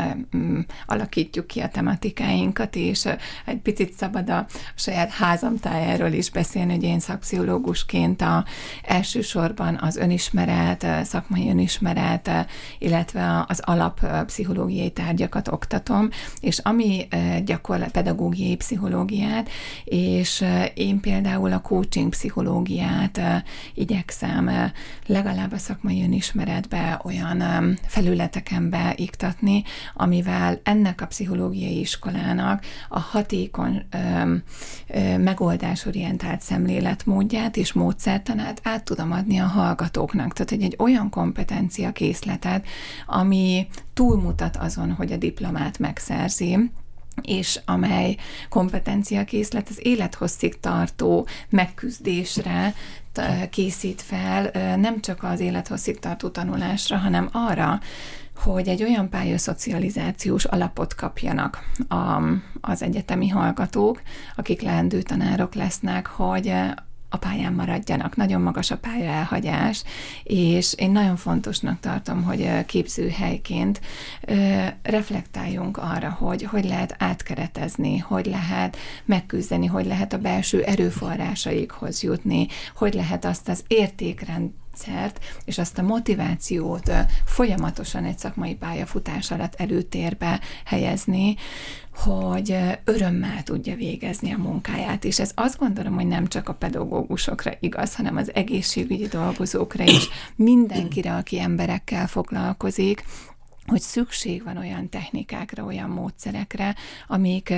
alakítjuk 0.87 1.47
ki 1.47 1.61
a 1.61 1.69
tematikáinkat, 1.69 2.77
és 2.77 3.09
egy 3.45 3.59
picit 3.59 3.93
szabad 3.93 4.31
a 4.31 4.47
saját 4.87 5.11
házam 5.11 5.59
tájáról 5.59 6.13
is 6.13 6.31
beszélni, 6.31 6.73
hogy 6.73 6.83
én 6.83 7.01
szakpszichológusként 7.01 8.23
a, 8.23 8.45
elsősorban 8.83 9.79
az 9.81 9.97
önismeret, 9.97 10.87
szakmai 11.05 11.49
önismeret, 11.49 12.31
illetve 12.79 13.45
az 13.49 13.61
alappszichológiai 13.65 14.91
tárgyakat 14.91 15.49
oktatom, 15.49 16.09
és 16.41 16.59
ami 16.59 17.09
gyakorlat 17.45 17.91
pedagógiai 17.91 18.57
pszichológiát, 18.57 19.49
és 19.85 20.45
én 20.75 21.01
például 21.01 21.53
a 21.53 21.61
coaching 21.61 22.11
pszichológiát 22.11 23.21
igyekszem 23.75 24.51
legalább 25.07 25.53
a 25.53 25.59
szakmai 25.59 26.03
önismeretbe 26.03 27.01
olyan 27.05 27.43
felületeken 27.87 28.71
beiktatni, 28.71 29.63
amivel 29.95 30.61
ennek 30.63 31.01
a 31.01 31.07
pszichológiai 31.07 31.81
iskolának 31.81 32.65
a 32.89 32.99
hatékony 32.99 33.87
megoldásorientált 35.19 36.41
szemléletmódját 36.41 37.57
és 37.57 37.73
módszertanát 37.73 38.61
át 38.63 38.85
tudom 38.85 39.13
adni 39.13 39.39
a 39.39 39.47
hallgatóknak. 39.47 40.33
Tehát, 40.33 40.51
hogy 40.51 40.63
egy 40.63 40.77
olyan 40.79 41.11
kompetencia 41.11 41.93
készletet, 41.93 42.67
ami 43.07 43.67
túlmutat 43.95 44.57
azon, 44.57 44.93
hogy 44.93 45.13
a 45.13 45.17
diplomát 45.17 45.79
megszerzi, 45.79 46.71
és 47.23 47.61
amely 47.65 48.17
kompetenciakészlet 48.49 49.69
az 49.69 49.79
élethosszig 49.83 50.61
tartó 50.61 51.27
megküzdésre 51.49 52.75
készít 53.51 54.03
fel, 54.03 54.51
nem 54.77 55.01
csak 55.01 55.23
az 55.23 55.41
élethosszig 55.41 55.99
tartó 55.99 56.29
tanulásra, 56.29 56.97
hanem 56.97 57.29
arra, 57.33 57.81
hogy 58.39 58.69
egy 58.69 58.83
olyan 58.83 59.09
pályaszocializációs 59.09 60.45
alapot 60.45 60.95
kapjanak 60.95 61.59
a, 61.89 62.23
az 62.61 62.83
egyetemi 62.83 63.29
hallgatók, 63.29 64.03
akik 64.37 64.61
leendő 64.61 65.03
tanárok 65.03 65.55
lesznek, 65.55 66.07
hogy 66.07 66.53
a 67.09 67.17
pályán 67.17 67.53
maradjanak. 67.53 68.17
Nagyon 68.17 68.41
magas 68.41 68.71
a 68.71 68.77
pálya 68.77 69.11
elhagyás, 69.11 69.85
és 70.25 70.75
én 70.75 70.91
nagyon 70.91 71.17
fontosnak 71.17 71.81
tartom, 71.81 72.23
hogy 72.23 72.65
képzőhelyként 72.67 73.81
reflektáljunk 74.83 75.77
arra, 75.77 76.11
hogy 76.11 76.43
hogy 76.43 76.65
lehet 76.65 76.95
átkeretezni, 76.99 77.99
hogy 77.99 78.27
lehet 78.27 78.77
megküzdeni, 79.05 79.67
hogy 79.67 79.87
lehet 79.87 80.13
a 80.13 80.19
belső 80.19 80.63
erőforrásaikhoz 80.63 82.03
jutni, 82.03 82.47
hogy 82.75 82.95
lehet 82.95 83.25
azt 83.25 83.49
az 83.49 83.65
értékrend 83.67 84.51
rendszert, 84.85 85.25
és 85.45 85.59
azt 85.59 85.79
a 85.79 85.83
motivációt 85.83 86.91
folyamatosan 87.25 88.05
egy 88.05 88.19
szakmai 88.19 88.55
pályafutás 88.55 89.31
alatt 89.31 89.55
előtérbe 89.55 90.41
helyezni, 90.65 91.37
hogy 91.95 92.57
örömmel 92.85 93.43
tudja 93.43 93.75
végezni 93.75 94.33
a 94.33 94.39
munkáját. 94.39 95.05
És 95.05 95.19
ez 95.19 95.31
azt 95.35 95.59
gondolom, 95.59 95.95
hogy 95.95 96.07
nem 96.07 96.27
csak 96.27 96.49
a 96.49 96.55
pedagógusokra 96.55 97.53
igaz, 97.61 97.95
hanem 97.95 98.17
az 98.17 98.35
egészségügyi 98.35 99.07
dolgozókra 99.07 99.85
is, 99.85 100.09
mindenkire, 100.37 101.15
aki 101.15 101.41
emberekkel 101.41 102.07
foglalkozik, 102.07 103.05
hogy 103.67 103.81
szükség 103.81 104.45
van 104.45 104.57
olyan 104.57 104.89
technikákra, 104.89 105.65
olyan 105.65 105.91
módszerekre, 105.91 106.75
amik, 107.07 107.53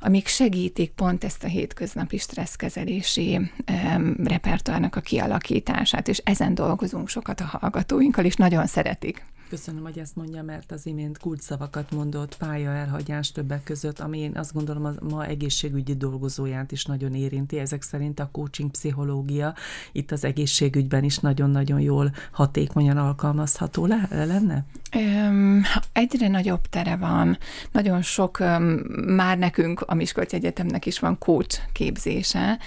amik 0.00 0.26
segítik 0.26 0.90
pont 0.90 1.24
ezt 1.24 1.44
a 1.44 1.48
hétköznapi 1.48 2.18
stresszkezelési 2.18 3.36
um, 3.36 4.16
repertoárnak 4.24 4.96
a 4.96 5.00
kialakítását, 5.00 6.08
és 6.08 6.18
ezen 6.18 6.54
dolgozunk 6.54 7.08
sokat 7.08 7.40
a 7.40 7.58
hallgatóinkkal, 7.60 8.24
és 8.24 8.36
nagyon 8.36 8.66
szeretik. 8.66 9.24
Köszönöm, 9.48 9.82
hogy 9.82 9.98
ezt 9.98 10.16
mondja, 10.16 10.42
mert 10.42 10.72
az 10.72 10.86
imént 10.86 11.18
kulcsszavakat 11.18 11.90
mondott, 11.90 12.36
pálya 12.36 12.70
elhagyás 12.70 13.32
többek 13.32 13.62
között, 13.62 14.00
ami 14.00 14.18
én 14.18 14.36
azt 14.36 14.52
gondolom, 14.52 14.84
a 14.84 14.92
ma 15.08 15.26
egészségügyi 15.26 15.94
dolgozóját 15.94 16.72
is 16.72 16.84
nagyon 16.84 17.14
érinti. 17.14 17.58
Ezek 17.58 17.82
szerint 17.82 18.20
a 18.20 18.28
coaching 18.32 18.70
pszichológia 18.70 19.54
itt 19.92 20.10
az 20.12 20.24
egészségügyben 20.24 21.04
is 21.04 21.18
nagyon-nagyon 21.18 21.80
jól, 21.80 22.12
hatékonyan 22.32 22.96
alkalmazható 22.96 23.86
le- 23.86 24.08
lenne? 24.10 24.64
Öm, 24.96 25.62
egyre 25.92 26.28
nagyobb 26.28 26.66
tere 26.66 26.96
van. 26.96 27.38
Nagyon 27.72 28.02
sok, 28.02 28.38
öm, 28.38 28.62
már 29.06 29.38
nekünk 29.38 29.80
a 29.80 29.94
Miskolci 29.94 30.36
Egyetemnek 30.36 30.86
is 30.86 30.98
van 30.98 31.18
coach 31.18 31.60
képzése. 31.72 32.58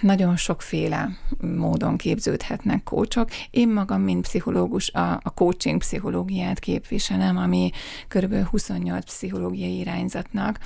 Nagyon 0.00 0.36
sokféle 0.36 1.08
módon 1.40 1.96
képződhetnek 1.96 2.82
coachok. 2.82 3.28
Én 3.50 3.68
magam, 3.68 4.02
mint 4.02 4.22
pszichológus, 4.22 4.90
a, 4.90 5.12
a 5.22 5.30
coaching 5.34 5.78
pszichológiát 5.78 6.58
képviselem, 6.58 7.36
ami 7.36 7.70
kb. 8.08 8.34
28 8.34 9.04
pszichológiai 9.04 9.78
irányzatnak 9.78 10.58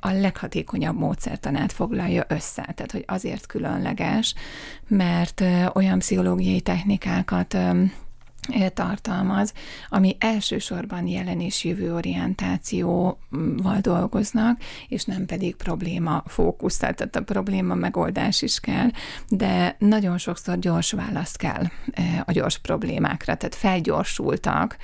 a 0.00 0.10
leghatékonyabb 0.10 0.98
módszertanát 0.98 1.72
foglalja 1.72 2.24
össze. 2.28 2.62
Tehát, 2.62 2.92
hogy 2.92 3.04
azért 3.06 3.46
különleges, 3.46 4.34
mert 4.88 5.44
olyan 5.74 5.98
pszichológiai 5.98 6.60
technikákat 6.60 7.56
tartalmaz, 8.74 9.52
ami 9.88 10.16
elsősorban 10.18 11.06
jelen 11.06 11.40
és 11.40 11.64
jövő 11.64 11.94
orientációval 11.94 13.78
dolgoznak, 13.80 14.60
és 14.88 15.04
nem 15.04 15.26
pedig 15.26 15.56
probléma 15.56 16.22
fókusz, 16.26 16.76
tehát 16.76 17.16
a 17.16 17.22
probléma 17.22 17.74
megoldás 17.74 18.42
is 18.42 18.60
kell, 18.60 18.88
de 19.28 19.76
nagyon 19.78 20.18
sokszor 20.18 20.58
gyors 20.58 20.92
választ 20.92 21.36
kell 21.36 21.64
a 22.24 22.32
gyors 22.32 22.58
problémákra, 22.58 23.34
tehát 23.34 23.54
felgyorsultak 23.54 24.76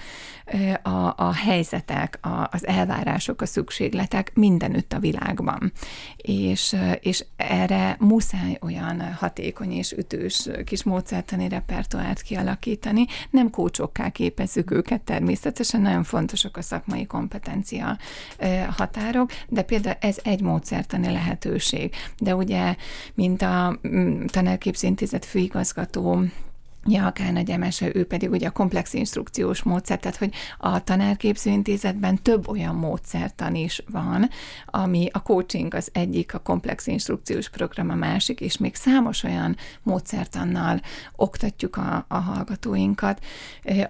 a, 0.82 1.14
a 1.16 1.32
helyzetek, 1.32 2.18
a, 2.22 2.48
az 2.50 2.66
elvárások, 2.66 3.40
a 3.40 3.46
szükségletek 3.46 4.30
mindenütt 4.34 4.92
a 4.92 4.98
világban. 4.98 5.72
És, 6.16 6.76
és 7.00 7.24
erre 7.36 7.96
muszáj 7.98 8.58
olyan 8.60 9.12
hatékony 9.12 9.72
és 9.72 9.92
ütős 9.92 10.48
kis 10.64 10.82
módszertani 10.82 11.48
repertoárt 11.48 12.22
kialakítani. 12.22 13.06
Nem 13.30 13.50
kócsokká 13.50 14.10
képezzük 14.10 14.70
őket 14.70 15.00
természetesen, 15.00 15.80
nagyon 15.80 16.04
fontosak 16.04 16.56
a 16.56 16.62
szakmai 16.62 17.06
kompetencia 17.06 17.98
határok, 18.76 19.30
de 19.48 19.62
például 19.62 19.96
ez 20.00 20.18
egy 20.22 20.40
módszertani 20.40 21.10
lehetőség. 21.10 21.94
De 22.18 22.34
ugye, 22.34 22.76
mint 23.14 23.42
a 23.42 23.80
Tanárképzőintézet 24.26 25.24
főigazgató 25.24 26.24
Ja, 26.86 27.12
Nagy 27.32 27.50
Emese, 27.50 27.90
ő 27.94 28.06
pedig 28.06 28.30
ugye 28.30 28.46
a 28.46 28.50
komplex 28.50 28.92
instrukciós 28.92 29.62
módszer, 29.62 29.98
tehát 29.98 30.16
hogy 30.16 30.34
a 30.58 30.84
tanárképzőintézetben 30.84 32.22
több 32.22 32.48
olyan 32.48 32.74
módszertan 32.74 33.54
is 33.54 33.82
van, 33.90 34.30
ami 34.66 35.08
a 35.12 35.22
coaching 35.22 35.74
az 35.74 35.88
egyik, 35.92 36.34
a 36.34 36.38
komplex 36.38 36.86
instrukciós 36.86 37.48
program 37.48 37.90
a 37.90 37.94
másik, 37.94 38.40
és 38.40 38.58
még 38.58 38.74
számos 38.74 39.22
olyan 39.22 39.56
módszertannal 39.82 40.80
oktatjuk 41.16 41.76
a, 41.76 42.04
a 42.08 42.16
hallgatóinkat, 42.16 43.24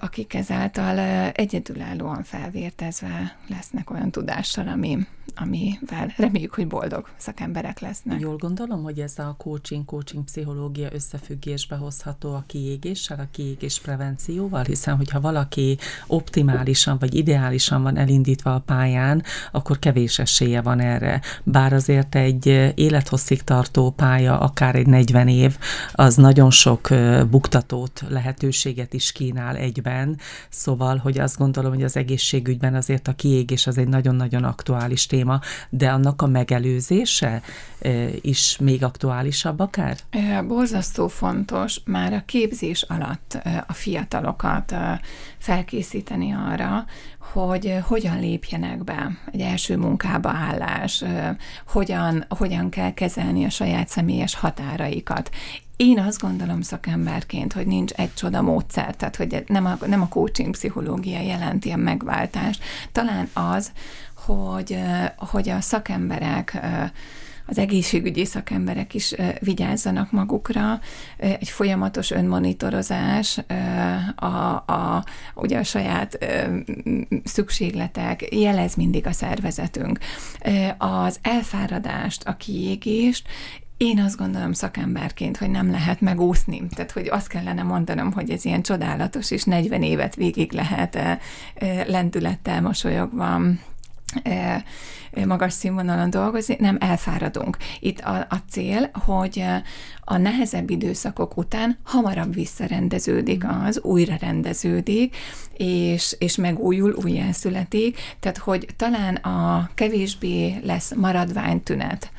akik 0.01 0.35
ezáltal 0.35 0.99
egyedülállóan 1.33 2.23
felvértezve 2.23 3.39
lesznek 3.49 3.91
olyan 3.91 4.11
tudással, 4.11 4.69
ami, 4.69 4.99
amivel 5.35 6.13
reméljük, 6.17 6.55
hogy 6.55 6.67
boldog 6.67 7.09
szakemberek 7.17 7.81
lesznek. 7.81 8.21
Jól 8.21 8.37
gondolom, 8.37 8.83
hogy 8.83 9.01
ez 9.01 9.19
a 9.19 9.35
coaching, 9.39 9.85
coaching 9.85 10.25
pszichológia 10.25 10.89
összefüggésbe 10.93 11.77
hozható 11.77 12.35
a 12.35 12.45
kiégéssel, 12.85 13.19
a 13.21 13.29
kiégés 13.31 13.81
prevencióval, 13.81 14.65
hiszen 14.65 14.97
hogyha 14.97 15.21
valaki 15.21 15.79
optimálisan 16.07 16.99
vagy 16.99 17.15
ideálisan 17.15 17.83
van 17.83 17.97
elindítva 17.97 18.55
a 18.55 18.59
pályán, 18.59 19.23
akkor 19.53 19.79
kevés 19.79 20.19
esélye 20.19 20.61
van 20.61 20.81
erre. 20.81 21.21
Bár 21.43 21.73
azért 21.73 22.15
egy 22.15 22.47
élethosszig 22.75 23.43
tartó 23.43 23.91
pálya, 23.91 24.39
akár 24.39 24.75
egy 24.75 24.87
40 24.87 25.29
év, 25.29 25.57
az 25.93 26.15
nagyon 26.15 26.51
sok 26.51 26.89
buktatót, 27.31 28.05
lehetőséget 28.09 28.93
is 28.95 29.13
kínál 29.13 29.57
egyben, 29.57 30.19
szóval, 30.49 30.97
hogy 30.97 31.19
azt 31.19 31.39
gondolom, 31.39 31.73
hogy 31.73 31.83
az 31.83 31.97
egészségügyben 31.97 32.75
azért 32.75 33.09
a 33.09 33.13
kiégés 33.13 33.67
az 33.67 33.79
egy 33.79 33.89
nagyon-nagyon 33.89 34.45
aktuális 34.45 35.07
téma, 35.07 35.41
de 35.71 35.89
annak 35.89 36.23
a 36.23 36.27
megelőzése 36.27 37.43
is 38.21 38.57
még 38.61 38.85
aktuálisabb 38.85 39.61
akár? 39.61 39.97
Borzasztó 40.47 41.09
fontos 41.09 41.81
már 41.85 42.13
a 42.13 42.23
képzés 42.27 42.74
alatt 42.83 43.39
a 43.67 43.73
fiatalokat 43.73 44.75
felkészíteni 45.39 46.33
arra, 46.33 46.85
hogy 47.33 47.79
hogyan 47.83 48.21
lépjenek 48.21 48.85
be 48.85 49.11
egy 49.33 49.41
első 49.41 49.77
munkába 49.77 50.31
állás, 50.31 51.05
hogyan, 51.69 52.25
hogyan 52.29 52.69
kell 52.69 52.95
kezelni 52.95 53.45
a 53.45 53.51
saját 53.51 53.89
személyes 53.89 54.35
határaikat. 54.35 55.31
Én 55.77 55.99
azt 55.99 56.21
gondolom 56.21 56.61
szakemberként, 56.61 57.53
hogy 57.53 57.67
nincs 57.67 57.93
egy 57.93 58.15
csoda 58.15 58.43
módszer, 58.43 58.97
tehát 58.97 59.17
hogy 59.17 59.45
nem 59.47 59.67
a, 59.67 59.79
nem 59.87 60.03
a 60.03 60.09
coaching 60.09 60.51
pszichológia 60.51 61.21
jelenti 61.21 61.71
a 61.71 61.77
megváltást. 61.77 62.63
Talán 62.93 63.29
az, 63.33 63.73
hogy, 64.15 64.79
hogy 65.17 65.49
a 65.49 65.61
szakemberek 65.61 66.61
az 67.47 67.59
egészségügyi 67.59 68.25
szakemberek 68.25 68.95
is 68.95 69.15
vigyázzanak 69.41 70.11
magukra, 70.11 70.81
egy 71.17 71.49
folyamatos 71.49 72.11
önmonitorozás, 72.11 73.39
a, 74.15 74.27
a, 74.27 75.05
ugye 75.35 75.59
a 75.59 75.63
saját 75.63 76.19
szükségletek, 77.25 78.35
jelez 78.35 78.75
mindig 78.75 79.07
a 79.07 79.13
szervezetünk. 79.13 79.99
Az 80.79 81.19
elfáradást, 81.23 82.23
a 82.27 82.37
kiégést 82.37 83.29
én 83.77 84.01
azt 84.01 84.17
gondolom 84.17 84.53
szakemberként, 84.53 85.37
hogy 85.37 85.51
nem 85.51 85.71
lehet 85.71 86.01
megúszni. 86.01 86.63
Tehát, 86.75 86.91
hogy 86.91 87.09
azt 87.09 87.29
kellene 87.29 87.63
mondanom, 87.63 88.13
hogy 88.13 88.31
ez 88.31 88.45
ilyen 88.45 88.63
csodálatos, 88.63 89.31
és 89.31 89.45
40 89.45 89.83
évet 89.83 90.15
végig 90.15 90.53
lehet 90.53 90.99
lendülettel 91.87 92.61
mosolyogva 92.61 93.41
magas 95.27 95.53
színvonalon 95.53 96.11
dolgozni, 96.11 96.57
nem 96.59 96.77
elfáradunk. 96.81 97.57
Itt 97.81 98.01
a, 98.01 98.27
a 98.29 98.37
cél, 98.51 98.91
hogy 99.05 99.45
a 100.05 100.17
nehezebb 100.17 100.71
időszakok 100.71 101.37
után 101.37 101.79
hamarabb 101.83 102.35
visszarendeződik 102.35 103.45
az, 103.65 103.81
újra 103.83 104.17
rendeződik, 104.21 105.17
és, 105.57 106.17
és 106.19 106.37
megújul, 106.37 106.95
újjászületik, 107.03 107.99
tehát 108.21 108.39
hogy 108.39 108.67
talán 108.77 109.15
a 109.15 109.71
kevésbé 109.75 110.61
lesz 110.63 110.95
maradványtünet, 110.95 112.11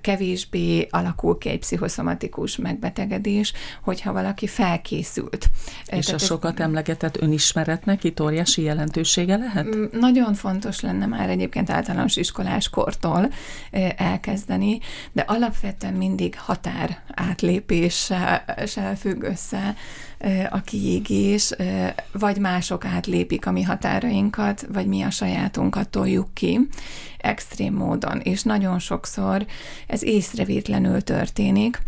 kevésbé 0.00 0.86
alakul 0.90 1.38
ki 1.38 1.48
egy 1.48 1.58
pszichoszomatikus 1.58 2.56
megbetegedés, 2.56 3.52
hogyha 3.82 4.12
valaki 4.12 4.46
felkészült. 4.46 5.50
És 5.86 6.06
Tehát 6.06 6.20
a 6.20 6.24
sokat 6.24 6.60
emlegetett 6.60 7.20
önismeretnek 7.20 8.04
itt 8.04 8.20
óriási 8.20 8.62
jelentősége 8.62 9.36
lehet? 9.36 9.76
Mm, 9.76 9.84
nagyon 10.00 10.34
fontos 10.34 10.80
lenne 10.80 11.06
már 11.06 11.30
egyébként 11.30 11.70
általános 11.70 12.16
iskolás 12.16 12.68
kortól 12.68 13.32
elkezdeni, 13.96 14.78
de 15.12 15.24
alapvetően 15.26 15.94
mindig 15.94 16.38
határ 16.38 16.89
átlépéssel 17.14 18.96
függ 18.96 19.22
össze 19.22 19.74
a 20.50 20.60
kiégés, 20.60 21.54
vagy 22.12 22.38
mások 22.38 22.84
átlépik 22.84 23.46
a 23.46 23.52
mi 23.52 23.62
határainkat, 23.62 24.66
vagy 24.72 24.86
mi 24.86 25.02
a 25.02 25.10
sajátunkat 25.10 25.88
toljuk 25.88 26.34
ki 26.34 26.60
extrém 27.18 27.74
módon, 27.74 28.20
és 28.20 28.42
nagyon 28.42 28.78
sokszor 28.78 29.46
ez 29.86 30.02
észrevétlenül 30.02 31.00
történik, 31.00 31.80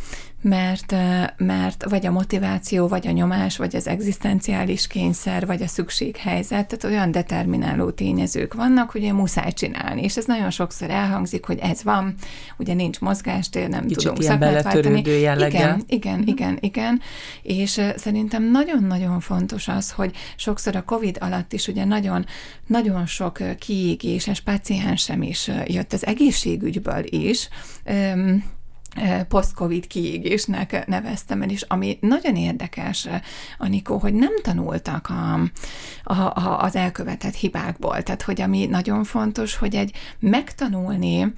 mert, 0.43 0.95
mert 1.37 1.91
vagy 1.91 2.07
a 2.07 2.11
motiváció, 2.11 2.89
vagy 2.89 3.07
a 3.07 3.11
nyomás, 3.11 3.57
vagy 3.57 3.77
az 3.77 3.87
egzisztenciális 3.87 4.87
kényszer, 4.87 5.47
vagy 5.47 5.63
a 5.63 5.67
szükséghelyzet, 5.67 6.67
tehát 6.67 6.85
olyan 6.85 7.11
determináló 7.11 7.91
tényezők 7.91 8.55
vannak, 8.55 8.91
hogy 8.91 9.01
ugye 9.01 9.13
muszáj 9.13 9.53
csinálni, 9.53 10.03
és 10.03 10.17
ez 10.17 10.25
nagyon 10.25 10.51
sokszor 10.51 10.91
elhangzik, 10.91 11.45
hogy 11.45 11.59
ez 11.59 11.83
van, 11.83 12.15
ugye 12.59 12.75
nincs 12.75 13.01
mozgástér, 13.01 13.69
nem 13.69 13.87
Kicsit 13.87 13.99
tudunk 13.99 14.23
szakmát 14.23 14.63
váltani. 14.63 14.99
Igen, 14.99 15.85
igen, 15.87 16.23
igen, 16.27 16.59
igen, 16.61 17.01
és 17.43 17.81
szerintem 17.97 18.22
nagyon-nagyon 18.29 19.21
fontos 19.21 19.69
az, 19.69 19.91
hogy 19.91 20.17
sokszor 20.37 20.77
a 20.77 20.85
COVID 20.85 21.17
alatt 21.21 21.53
is 21.53 21.69
ugye 21.69 21.85
nagyon, 21.85 22.27
nagyon 22.67 23.07
sok 23.07 23.39
kiégéses 23.59 24.41
paciensem 24.41 25.23
is 25.23 25.51
jött 25.67 25.93
az 25.93 26.07
egészségügyből 26.07 27.05
is, 27.05 27.49
post-covid 29.29 29.87
kiégésnek 29.87 30.87
neveztem 30.87 31.43
el, 31.43 31.51
és 31.51 31.63
ami 31.69 31.99
nagyon 32.01 32.37
érdekes, 32.37 33.09
Anikó, 33.59 33.99
hogy 33.99 34.15
nem 34.15 34.33
tanultak 34.43 35.09
a, 35.09 35.41
a, 36.03 36.23
a, 36.23 36.63
az 36.63 36.77
elkövetett 36.77 37.35
hibákból. 37.35 38.03
Tehát, 38.03 38.23
hogy 38.23 38.41
ami 38.41 38.67
nagyon 38.67 39.05
fontos, 39.05 39.57
hogy 39.57 39.75
egy 39.75 39.97
megtanulni 40.19 41.33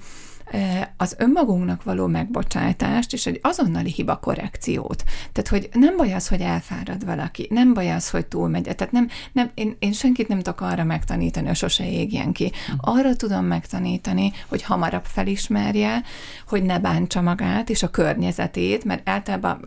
az 0.97 1.15
önmagunknak 1.17 1.83
való 1.83 2.07
megbocsátást 2.07 3.13
és 3.13 3.25
egy 3.25 3.39
azonnali 3.41 3.91
hiba 3.91 4.17
korrekciót. 4.17 5.03
Tehát, 5.31 5.49
hogy 5.49 5.69
nem 5.73 5.97
baj 5.97 6.13
az, 6.13 6.27
hogy 6.27 6.41
elfárad 6.41 7.05
valaki, 7.05 7.47
nem 7.49 7.73
baj 7.73 7.91
az, 7.91 8.09
hogy 8.09 8.25
túlmegy. 8.25 8.63
Tehát 8.63 8.91
nem, 8.91 9.07
nem, 9.31 9.49
én, 9.53 9.75
én 9.79 9.93
senkit 9.93 10.27
nem 10.27 10.37
tudok 10.37 10.61
arra 10.61 10.83
megtanítani, 10.83 11.47
hogy 11.47 11.55
sose 11.55 11.89
égjen 11.89 12.31
ki. 12.31 12.51
Arra 12.77 13.15
tudom 13.15 13.45
megtanítani, 13.45 14.31
hogy 14.47 14.63
hamarabb 14.63 15.05
felismerje, 15.05 16.01
hogy 16.47 16.63
ne 16.63 16.79
bántsa 16.79 17.21
magát 17.21 17.69
és 17.69 17.83
a 17.83 17.89
környezetét, 17.89 18.83
mert 18.83 19.09
általában 19.09 19.63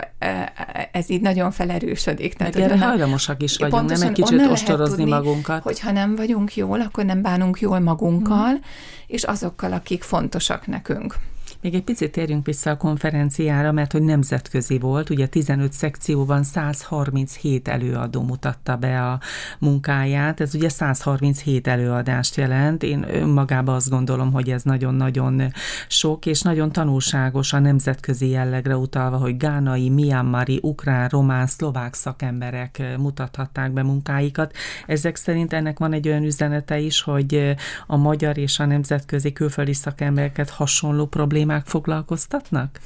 ez 0.92 1.10
így 1.10 1.20
nagyon 1.20 1.50
felerősödik. 1.50 2.34
Tehát, 2.34 2.54
Meg 2.54 2.62
erre 2.62 2.78
hajlamosak 2.78 3.42
is 3.42 3.56
vagyunk, 3.56 3.90
nem 3.90 4.02
egy 4.02 4.12
kicsit 4.12 4.46
ostorozni 4.46 4.96
tudni, 4.96 5.10
magunkat. 5.10 5.62
Hogyha 5.62 5.90
nem 5.92 6.16
vagyunk 6.16 6.56
jól, 6.56 6.80
akkor 6.80 7.04
nem 7.04 7.22
bánunk 7.22 7.60
jól 7.60 7.78
magunkkal, 7.78 8.48
hmm. 8.48 8.60
és 9.06 9.22
azokkal, 9.22 9.72
akik 9.72 10.02
fontosak 10.02 10.66
nekünk. 10.68 11.14
Még 11.61 11.75
egy 11.75 11.85
picit 11.85 12.12
térjünk 12.12 12.47
vissza 12.47 12.71
a 12.71 12.77
konferenciára, 12.77 13.73
mert 13.73 13.92
hogy 13.92 14.03
nemzetközi 14.03 14.79
volt, 14.79 15.11
ugye 15.11 15.27
15 15.27 15.73
szekcióban 15.73 16.42
137 16.42 17.68
előadó 17.68 18.23
mutatta 18.23 18.77
be 18.77 19.03
a 19.07 19.21
munkáját, 19.59 20.40
ez 20.40 20.55
ugye 20.55 20.68
137 20.68 21.66
előadást 21.66 22.37
jelent, 22.37 22.83
én 22.83 23.07
önmagában 23.14 23.75
azt 23.75 23.90
gondolom, 23.90 24.33
hogy 24.33 24.51
ez 24.51 24.62
nagyon-nagyon 24.62 25.53
sok, 25.88 26.27
és 26.27 26.42
nagyon 26.42 26.73
tanulságos 26.73 27.53
a 27.53 27.59
nemzetközi 27.59 28.29
jellegre 28.29 28.77
utalva, 28.77 29.16
hogy 29.16 29.37
gánai, 29.37 29.88
miammari, 29.88 30.59
ukrán, 30.62 31.09
román, 31.09 31.47
szlovák 31.47 31.94
szakemberek 31.94 32.83
mutathatták 32.99 33.73
be 33.73 33.83
munkáikat. 33.83 34.53
Ezek 34.87 35.16
szerint 35.16 35.53
ennek 35.53 35.79
van 35.79 35.92
egy 35.92 36.09
olyan 36.09 36.25
üzenete 36.25 36.79
is, 36.79 37.01
hogy 37.03 37.57
a 37.87 37.97
magyar 37.97 38.38
és 38.38 38.59
a 38.59 38.66
nemzetközi 38.66 39.33
külföldi 39.33 39.75
szakembereket 39.75 40.51
hasonló 40.51 41.07
problémák 41.07 41.47
problémák 41.48 41.66
foglalkoztatnak? 41.66 42.80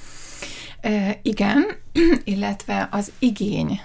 E, 0.80 1.18
igen, 1.22 1.64
illetve 2.24 2.88
az 2.90 3.12
igény 3.18 3.80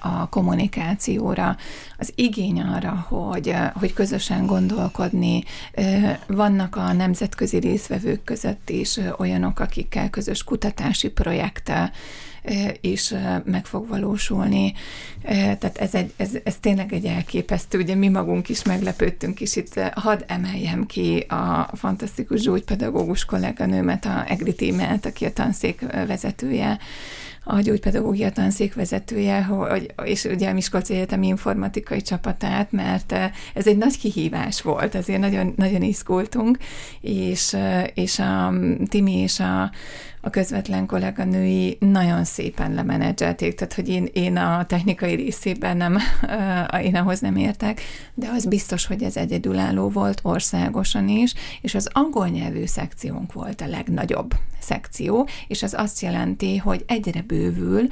a 0.00 0.28
kommunikációra, 0.28 1.56
az 1.98 2.12
igény 2.14 2.60
arra, 2.60 3.06
hogy, 3.08 3.54
hogy 3.74 3.92
közösen 3.92 4.46
gondolkodni. 4.46 5.44
Vannak 6.26 6.76
a 6.76 6.92
nemzetközi 6.92 7.58
részvevők 7.58 8.24
között 8.24 8.70
is 8.70 8.98
olyanok, 9.18 9.58
akikkel 9.58 10.10
közös 10.10 10.44
kutatási 10.44 11.10
projekt 11.10 11.72
is 12.80 13.14
meg 13.44 13.66
fog 13.66 13.88
valósulni. 13.88 14.72
Tehát 15.22 15.78
ez, 15.78 15.94
egy, 15.94 16.12
ez, 16.16 16.30
ez 16.44 16.56
tényleg 16.60 16.92
egy 16.92 17.04
elképesztő, 17.04 17.78
ugye 17.78 17.94
mi 17.94 18.08
magunk 18.08 18.48
is 18.48 18.62
meglepődtünk 18.62 19.40
is 19.40 19.56
itt. 19.56 19.80
Hadd 19.94 20.20
emeljem 20.26 20.86
ki 20.86 21.18
a 21.18 21.70
fantasztikus 21.74 22.40
gyógypedagógus 22.40 23.24
kolléganőmet, 23.24 24.04
a 24.04 24.24
Egri 24.28 24.54
Tímelt, 24.54 25.06
aki 25.06 25.24
a 25.24 25.32
tanszék 25.32 25.80
vezetője, 26.06 26.78
a 27.44 27.60
gyógypedagógia 27.60 28.30
tanszék 28.30 28.74
vezetője, 28.74 29.42
hogy, 29.42 29.94
és 30.04 30.24
ugye 30.24 30.48
a 30.48 30.52
Miskolci 30.52 30.94
Egyetemi 30.94 31.26
informatikai 31.26 32.02
csapatát, 32.02 32.72
mert 32.72 33.12
ez 33.54 33.66
egy 33.66 33.76
nagy 33.76 33.98
kihívás 33.98 34.62
volt, 34.62 34.94
ezért 34.94 35.20
nagyon, 35.20 35.52
nagyon 35.56 35.82
izgultunk, 35.82 36.58
és, 37.00 37.56
és 37.94 38.18
a 38.18 38.52
Timi 38.88 39.12
és 39.12 39.40
a, 39.40 39.70
a 40.20 40.30
közvetlen 40.30 40.86
kolléganői 40.86 41.76
nagyon 41.80 42.24
szépen 42.24 42.74
lemenedzselték, 42.74 43.54
tehát 43.54 43.74
hogy 43.74 43.88
én, 43.88 44.08
én 44.12 44.36
a 44.36 44.66
technikai 44.66 45.14
részében 45.14 45.76
nem, 45.76 45.98
én 46.82 46.96
ahhoz 46.96 47.20
nem 47.20 47.36
értek, 47.36 47.80
de 48.14 48.28
az 48.34 48.46
biztos, 48.46 48.86
hogy 48.86 49.02
ez 49.02 49.16
egyedülálló 49.16 49.88
volt 49.88 50.20
országosan 50.22 51.08
is, 51.08 51.34
és 51.60 51.74
az 51.74 51.88
angol 51.92 52.28
nyelvű 52.28 52.66
szekciónk 52.66 53.32
volt 53.32 53.60
a 53.60 53.66
legnagyobb 53.66 54.34
szekció, 54.62 55.28
és 55.46 55.62
ez 55.62 55.72
azt 55.72 56.00
jelenti, 56.00 56.56
hogy 56.56 56.84
egyre 56.86 57.22
bővül 57.22 57.86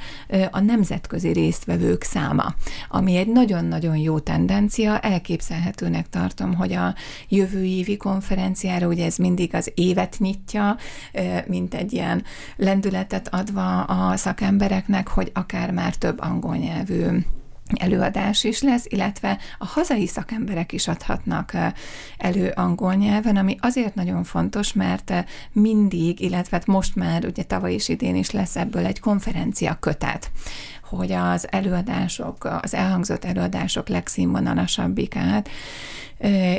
a 0.51 0.59
nemzetközi 0.59 1.31
résztvevők 1.31 2.03
száma, 2.03 2.53
ami 2.89 3.15
egy 3.15 3.27
nagyon-nagyon 3.27 3.97
jó 3.97 4.19
tendencia, 4.19 4.99
elképzelhetőnek 4.99 6.09
tartom, 6.09 6.55
hogy 6.55 6.73
a 6.73 6.95
jövő 7.29 7.63
évi 7.63 7.97
konferenciára, 7.97 8.87
ugye 8.87 9.05
ez 9.05 9.15
mindig 9.15 9.55
az 9.55 9.71
évet 9.75 10.15
nyitja, 10.19 10.77
mint 11.47 11.73
egy 11.73 11.93
ilyen 11.93 12.23
lendületet 12.55 13.33
adva 13.33 13.83
a 13.83 14.15
szakembereknek, 14.15 15.07
hogy 15.07 15.31
akár 15.33 15.71
már 15.71 15.95
több 15.95 16.19
angol 16.19 16.55
nyelvű 16.55 17.05
előadás 17.79 18.43
is 18.43 18.61
lesz, 18.61 18.85
illetve 18.87 19.37
a 19.57 19.65
hazai 19.65 20.07
szakemberek 20.07 20.71
is 20.71 20.87
adhatnak 20.87 21.51
elő 22.17 22.49
angol 22.55 22.93
nyelven, 22.93 23.37
ami 23.37 23.57
azért 23.59 23.95
nagyon 23.95 24.23
fontos, 24.23 24.73
mert 24.73 25.13
mindig, 25.51 26.19
illetve 26.19 26.57
hát 26.57 26.65
most 26.65 26.95
már 26.95 27.25
ugye 27.25 27.43
tavaly 27.43 27.73
is 27.73 27.89
idén 27.89 28.15
is 28.15 28.31
lesz 28.31 28.55
ebből 28.55 28.85
egy 28.85 28.99
konferencia 28.99 29.77
kötet, 29.79 30.31
hogy 30.97 31.11
az 31.11 31.47
előadások, 31.51 32.59
az 32.61 32.73
elhangzott 32.73 33.25
előadások 33.25 33.87
legszínvonalasabbikát 33.87 35.49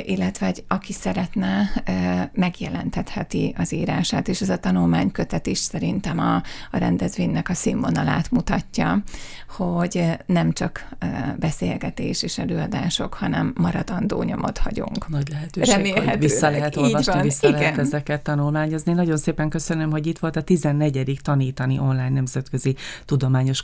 illetve 0.03 0.45
egy, 0.45 0.63
aki 0.67 0.93
szeretne, 0.93 1.69
megjelentetheti 2.33 3.55
az 3.57 3.73
írását, 3.73 4.27
és 4.27 4.41
ez 4.41 4.49
a 4.49 4.57
tanulmánykötet 4.57 5.47
is 5.47 5.57
szerintem 5.57 6.19
a, 6.19 6.35
a 6.71 6.77
rendezvénynek 6.77 7.49
a 7.49 7.53
színvonalát 7.53 8.31
mutatja, 8.31 9.03
hogy 9.49 10.17
nem 10.25 10.51
csak 10.51 10.87
beszélgetés 11.39 12.23
és 12.23 12.37
előadások, 12.37 13.13
hanem 13.13 13.53
maradandó 13.57 14.23
nyomot 14.23 14.57
hagyunk. 14.57 15.09
Nagy 15.09 15.29
lehetőség, 15.29 15.93
hogy 15.93 16.19
vissza 16.19 16.49
lehet 16.49 16.75
olvasni, 16.75 17.21
vissza 17.21 17.47
Igen. 17.47 17.59
lehet 17.59 17.77
ezeket 17.77 18.21
tanulmányozni. 18.21 18.93
Nagyon 18.93 19.17
szépen 19.17 19.49
köszönöm, 19.49 19.91
hogy 19.91 20.07
itt 20.07 20.19
volt 20.19 20.35
a 20.35 20.41
14. 20.41 21.19
Tanítani 21.23 21.79
online 21.79 22.09
nemzetközi 22.09 22.75
tudományos 23.05 23.61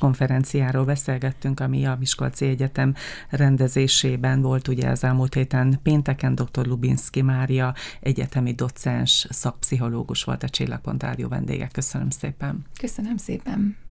konferenciáról 0.60 0.86
beszélgettünk, 0.86 1.60
ami 1.60 1.86
a 1.86 1.96
Miskolci 2.00 2.46
Egyetem 2.46 2.94
rendezésében 3.30 4.42
volt 4.42 4.68
ugye 4.68 4.90
az 4.90 5.04
elmúlt 5.04 5.34
héten 5.34 5.80
pénteken 5.84 6.36
dr. 6.36 6.66
Lubinski 6.66 7.22
Mária, 7.22 7.74
egyetemi 8.00 8.54
docens, 8.54 9.28
szakpszichológus 9.30 10.24
volt 10.24 10.44
a 10.44 10.50
Csillagpont 10.50 11.04
Rádió 11.04 11.28
vendége. 11.28 11.68
Köszönöm 11.72 12.10
szépen. 12.10 12.66
Köszönöm 12.80 13.18
szépen. 13.18 13.88